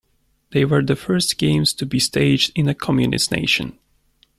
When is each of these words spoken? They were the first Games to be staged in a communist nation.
They 0.49 0.65
were 0.65 0.81
the 0.81 0.95
first 0.95 1.37
Games 1.37 1.73
to 1.75 1.85
be 1.85 1.99
staged 1.99 2.51
in 2.55 2.67
a 2.67 2.73
communist 2.73 3.31
nation. 3.31 3.77